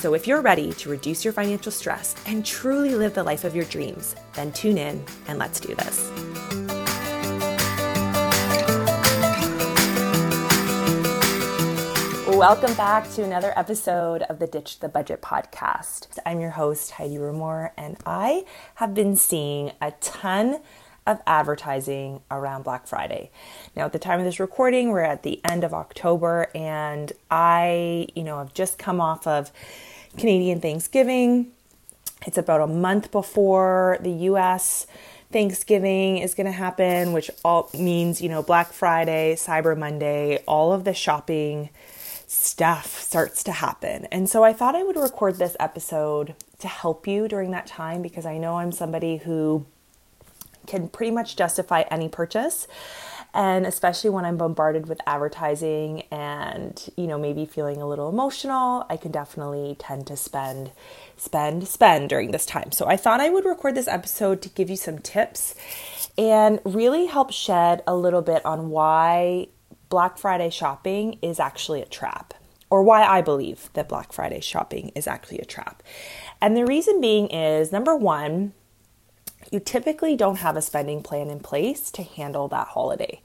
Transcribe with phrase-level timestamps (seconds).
[0.00, 3.56] So, if you're ready to reduce your financial stress and truly live the life of
[3.56, 6.08] your dreams, then tune in and let's do this.
[12.28, 16.06] Welcome back to another episode of the Ditch the Budget podcast.
[16.24, 18.44] I'm your host, Heidi Rumor, and I
[18.76, 20.60] have been seeing a ton
[21.08, 23.32] of advertising around Black Friday.
[23.74, 28.06] Now, at the time of this recording, we're at the end of October, and I,
[28.14, 29.50] you know, have just come off of
[30.16, 31.52] Canadian Thanksgiving.
[32.26, 34.86] It's about a month before the US
[35.30, 40.72] Thanksgiving is going to happen, which all means, you know, Black Friday, Cyber Monday, all
[40.72, 41.68] of the shopping
[42.26, 44.06] stuff starts to happen.
[44.06, 48.02] And so I thought I would record this episode to help you during that time
[48.02, 49.66] because I know I'm somebody who
[50.66, 52.66] can pretty much justify any purchase
[53.34, 58.86] and especially when I'm bombarded with advertising and you know maybe feeling a little emotional,
[58.88, 60.72] I can definitely tend to spend
[61.16, 62.72] spend spend during this time.
[62.72, 65.54] So I thought I would record this episode to give you some tips
[66.16, 69.48] and really help shed a little bit on why
[69.88, 72.34] Black Friday shopping is actually a trap
[72.70, 75.82] or why I believe that Black Friday shopping is actually a trap.
[76.40, 78.52] And the reason being is number 1,
[79.50, 83.20] you typically don't have a spending plan in place to handle that holiday.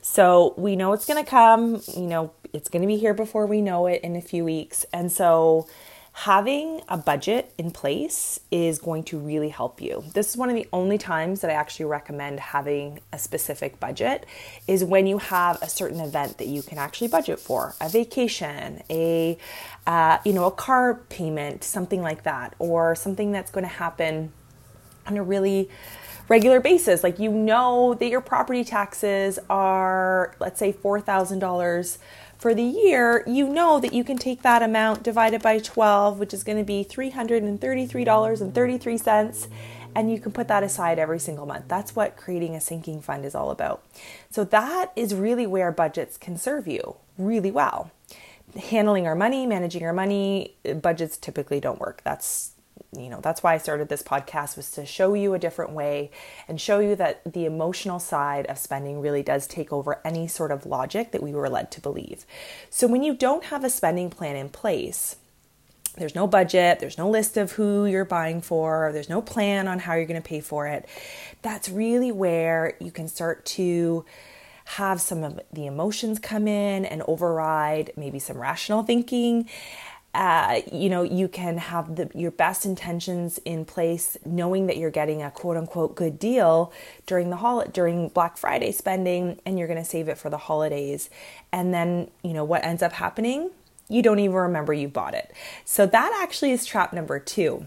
[0.00, 3.46] So we know it's going to come, you know, it's going to be here before
[3.46, 4.86] we know it in a few weeks.
[4.92, 5.66] And so
[6.20, 10.02] having a budget in place is going to really help you.
[10.14, 14.24] This is one of the only times that I actually recommend having a specific budget
[14.66, 18.82] is when you have a certain event that you can actually budget for, a vacation,
[18.88, 19.36] a
[19.86, 24.32] uh, you know, a car payment, something like that, or something that's going to happen
[25.06, 25.70] on a really
[26.28, 27.02] regular basis.
[27.02, 31.98] Like you know that your property taxes are, let's say, $4,000
[32.38, 36.34] for the year, you know that you can take that amount divided by 12, which
[36.34, 39.48] is going to be $333.33,
[39.94, 41.64] and you can put that aside every single month.
[41.68, 43.82] That's what creating a sinking fund is all about.
[44.30, 47.90] So, that is really where budgets can serve you really well.
[48.54, 52.02] Handling our money, managing our money, budgets typically don't work.
[52.04, 52.52] That's
[52.96, 56.10] you know that's why i started this podcast was to show you a different way
[56.48, 60.50] and show you that the emotional side of spending really does take over any sort
[60.50, 62.24] of logic that we were led to believe
[62.70, 65.16] so when you don't have a spending plan in place
[65.96, 69.78] there's no budget, there's no list of who you're buying for, there's no plan on
[69.78, 70.86] how you're going to pay for it.
[71.42, 74.04] That's really where you can start to
[74.66, 79.48] have some of the emotions come in and override maybe some rational thinking
[80.16, 84.90] uh, you know, you can have the, your best intentions in place, knowing that you're
[84.90, 86.72] getting a quote unquote good deal
[87.04, 90.38] during the hol- during Black Friday spending, and you're going to save it for the
[90.38, 91.10] holidays.
[91.52, 93.50] And then, you know, what ends up happening?
[93.90, 95.34] You don't even remember you bought it.
[95.66, 97.66] So that actually is trap number two.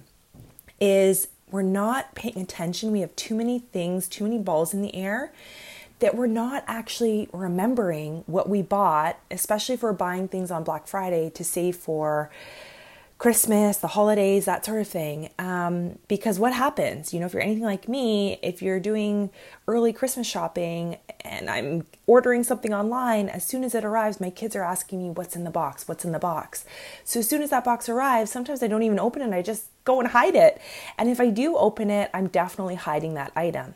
[0.82, 2.92] Is we're not paying attention.
[2.92, 5.32] We have too many things, too many balls in the air
[6.00, 10.88] that we're not actually remembering what we bought, especially if we're buying things on Black
[10.88, 12.30] Friday to save for
[13.20, 15.30] Christmas, the holidays, that sort of thing.
[15.38, 19.30] Um, because what happens, you know, if you're anything like me, if you're doing
[19.68, 24.56] early Christmas shopping and I'm ordering something online, as soon as it arrives, my kids
[24.56, 25.86] are asking me, What's in the box?
[25.86, 26.64] What's in the box?
[27.04, 29.66] So as soon as that box arrives, sometimes I don't even open it, I just
[29.84, 30.62] go and hide it.
[30.98, 33.76] And if I do open it, I'm definitely hiding that item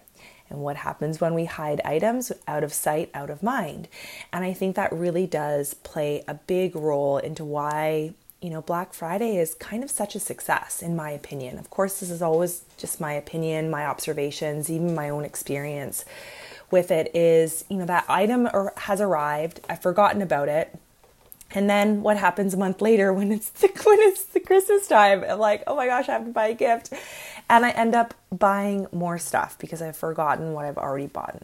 [0.50, 3.88] and what happens when we hide items out of sight, out of mind.
[4.32, 8.94] And I think that really does play a big role into why you know, Black
[8.94, 11.58] Friday is kind of such a success, in my opinion.
[11.58, 16.04] Of course, this is always just my opinion, my observations, even my own experience
[16.70, 20.78] with it is, you know, that item has arrived, I've forgotten about it.
[21.52, 25.24] And then what happens a month later when it's the, when it's the Christmas time?
[25.24, 26.92] I'm like, oh my gosh, I have to buy a gift
[27.54, 31.44] and I end up buying more stuff because I've forgotten what I've already bought.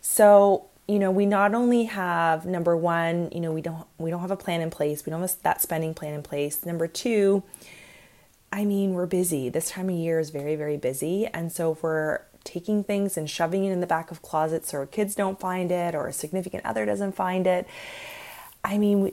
[0.00, 4.20] So, you know, we not only have number 1, you know, we don't we don't
[4.20, 5.04] have a plan in place.
[5.04, 6.64] We don't have that spending plan in place.
[6.64, 7.42] Number 2,
[8.52, 9.48] I mean, we're busy.
[9.48, 13.28] This time of year is very very busy, and so if we're taking things and
[13.28, 16.12] shoving it in the back of closets so our kids don't find it or a
[16.12, 17.66] significant other doesn't find it.
[18.64, 19.12] I mean,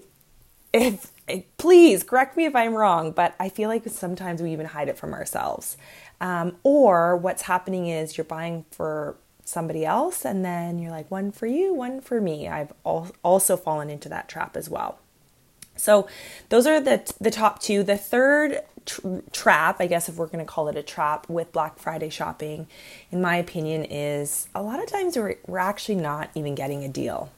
[0.71, 1.11] if
[1.57, 4.97] please correct me if I'm wrong, but I feel like sometimes we even hide it
[4.97, 5.77] from ourselves.
[6.19, 9.15] Um, or what's happening is you're buying for
[9.45, 12.47] somebody else, and then you're like, one for you, one for me.
[12.47, 14.99] I've also fallen into that trap as well.
[15.75, 16.07] So,
[16.49, 17.83] those are the, the top two.
[17.83, 21.51] The third tr- trap, I guess, if we're going to call it a trap with
[21.51, 22.67] Black Friday shopping,
[23.11, 26.89] in my opinion, is a lot of times we're, we're actually not even getting a
[26.89, 27.31] deal.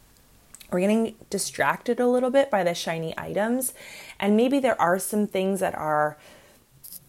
[0.71, 3.73] We're getting distracted a little bit by the shiny items,
[4.19, 6.17] and maybe there are some things that are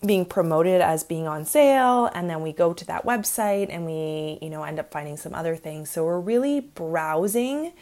[0.05, 4.39] being promoted as being on sale and then we go to that website and we
[4.41, 5.91] you know end up finding some other things.
[5.91, 7.73] So we're really browsing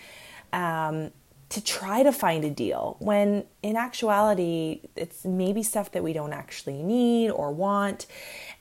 [0.52, 1.12] um,
[1.50, 6.32] to try to find a deal when in actuality it's maybe stuff that we don't
[6.32, 8.06] actually need or want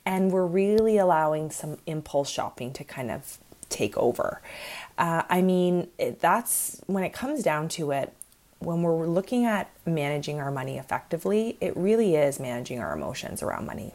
[0.06, 3.38] and we're really allowing some impulse shopping to kind of
[3.68, 4.40] take over.
[4.96, 5.88] Uh, i mean
[6.20, 8.12] that's when it comes down to it
[8.60, 13.66] when we're looking at managing our money effectively, it really is managing our emotions around
[13.66, 13.94] money.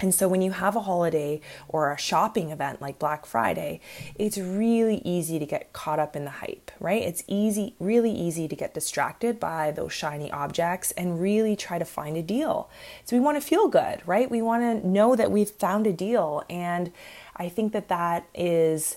[0.00, 3.80] And so when you have a holiday or a shopping event like Black Friday,
[4.16, 7.00] it's really easy to get caught up in the hype, right?
[7.00, 11.84] It's easy, really easy to get distracted by those shiny objects and really try to
[11.84, 12.68] find a deal.
[13.04, 14.28] So we want to feel good, right?
[14.28, 16.42] We want to know that we've found a deal.
[16.50, 16.90] And
[17.36, 18.96] I think that that is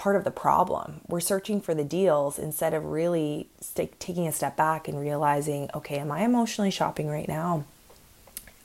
[0.00, 1.02] part of the problem.
[1.08, 5.68] We're searching for the deals instead of really st- taking a step back and realizing,
[5.74, 7.66] okay, am I emotionally shopping right now?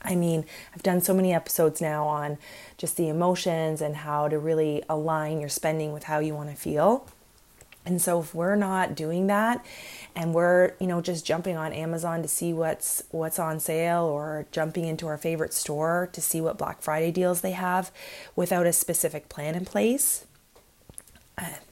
[0.00, 2.38] I mean, I've done so many episodes now on
[2.78, 6.56] just the emotions and how to really align your spending with how you want to
[6.56, 7.06] feel.
[7.84, 9.62] And so if we're not doing that
[10.14, 14.46] and we're, you know, just jumping on Amazon to see what's what's on sale or
[14.52, 17.90] jumping into our favorite store to see what Black Friday deals they have
[18.34, 20.24] without a specific plan in place,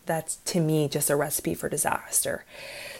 [0.06, 2.44] that's to me just a recipe for disaster.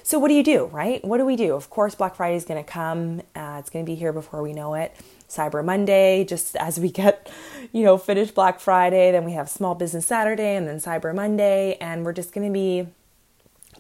[0.03, 1.05] So, what do you do, right?
[1.05, 1.55] What do we do?
[1.55, 3.21] Of course, Black Friday is going to come.
[3.35, 4.95] Uh, it's going to be here before we know it.
[5.29, 7.31] Cyber Monday, just as we get,
[7.73, 11.77] you know, finished Black Friday, then we have Small Business Saturday and then Cyber Monday,
[11.81, 12.87] and we're just going to be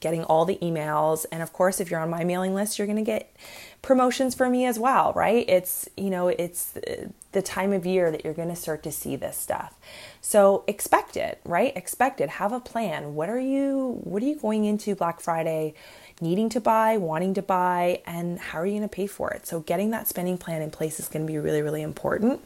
[0.00, 1.24] getting all the emails.
[1.30, 3.34] And of course, if you're on my mailing list, you're going to get
[3.82, 5.44] promotions for me as well, right?
[5.48, 6.74] It's, you know, it's
[7.34, 9.74] the time of year that you're going to start to see this stuff.
[10.20, 11.76] So expect it, right?
[11.76, 12.28] Expect it.
[12.30, 13.14] Have a plan.
[13.14, 15.74] What are you what are you going into Black Friday
[16.20, 19.46] needing to buy, wanting to buy, and how are you going to pay for it?
[19.46, 22.40] So getting that spending plan in place is going to be really really important.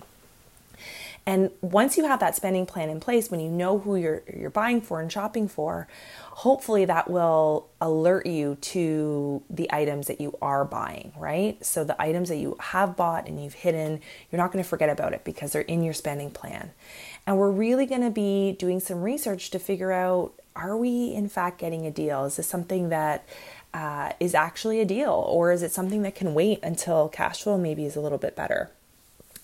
[1.28, 4.48] And once you have that spending plan in place, when you know who you're you're
[4.48, 5.86] buying for and shopping for,
[6.30, 11.62] hopefully that will alert you to the items that you are buying, right?
[11.62, 14.00] So the items that you have bought and you've hidden,
[14.32, 16.70] you're not going to forget about it because they're in your spending plan.
[17.26, 21.28] And we're really going to be doing some research to figure out are we in
[21.28, 22.24] fact getting a deal?
[22.24, 23.28] Is this something that
[23.74, 27.58] uh, is actually a deal, or is it something that can wait until cash flow
[27.58, 28.70] maybe is a little bit better?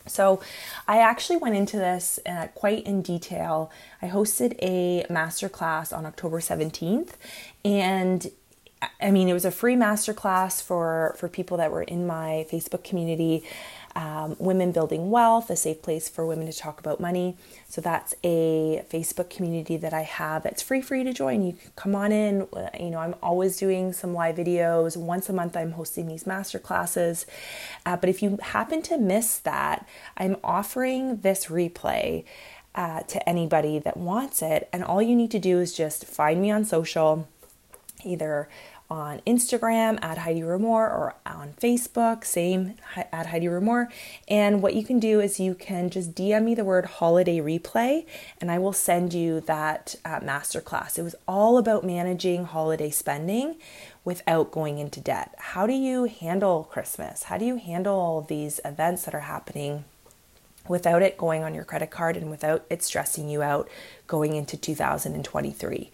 [0.06, 0.40] So,
[0.86, 3.70] I actually went into this uh, quite in detail.
[4.02, 7.12] I hosted a masterclass on October 17th,
[7.64, 8.30] and
[9.00, 12.84] I mean, it was a free masterclass for, for people that were in my Facebook
[12.84, 13.44] community
[13.96, 17.36] um, Women Building Wealth, a safe place for women to talk about money.
[17.68, 21.44] So that's a Facebook community that I have that's free for you to join.
[21.44, 22.48] You can come on in.
[22.78, 24.96] You know, I'm always doing some live videos.
[24.96, 27.26] Once a month, I'm hosting these master classes.
[27.86, 29.86] Uh, but if you happen to miss that,
[30.16, 32.24] I'm offering this replay.
[32.76, 34.68] Uh, to anybody that wants it.
[34.72, 37.28] And all you need to do is just find me on social,
[38.02, 38.48] either
[38.90, 43.88] on Instagram at Heidi Remore or on Facebook, same at Heidi Remore.
[44.28, 48.06] And what you can do is you can just DM me the word holiday replay
[48.40, 50.98] and I will send you that uh, masterclass.
[50.98, 53.56] It was all about managing holiday spending
[54.04, 55.34] without going into debt.
[55.38, 57.24] How do you handle Christmas?
[57.24, 59.84] How do you handle these events that are happening?
[60.68, 63.68] Without it going on your credit card and without it stressing you out
[64.06, 65.90] going into 2023.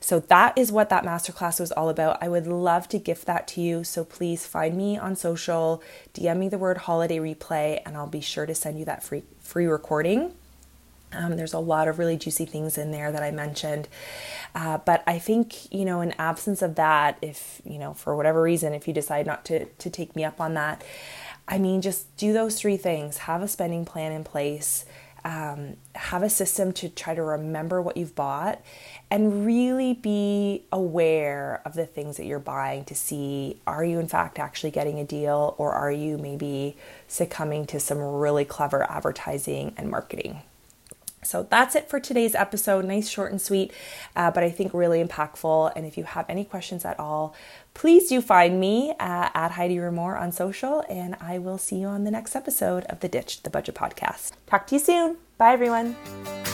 [0.00, 2.22] So that is what that masterclass was all about.
[2.22, 3.84] I would love to gift that to you.
[3.84, 5.82] So please find me on social,
[6.14, 9.24] DM me the word holiday replay, and I'll be sure to send you that free
[9.40, 10.32] free recording.
[11.12, 13.88] Um, there's a lot of really juicy things in there that I mentioned.
[14.54, 18.42] Uh, but I think, you know, in absence of that, if, you know, for whatever
[18.42, 20.82] reason, if you decide not to, to take me up on that,
[21.46, 24.86] I mean, just do those three things have a spending plan in place,
[25.24, 28.60] um, have a system to try to remember what you've bought,
[29.10, 34.08] and really be aware of the things that you're buying to see are you, in
[34.08, 36.76] fact, actually getting a deal, or are you maybe
[37.08, 40.42] succumbing to some really clever advertising and marketing?
[41.24, 42.84] So that's it for today's episode.
[42.84, 43.72] Nice, short, and sweet,
[44.16, 45.72] uh, but I think really impactful.
[45.76, 47.34] And if you have any questions at all,
[47.74, 51.86] please do find me uh, at Heidi Remore on social, and I will see you
[51.86, 54.32] on the next episode of the Ditch the Budget podcast.
[54.46, 55.16] Talk to you soon.
[55.38, 56.53] Bye, everyone.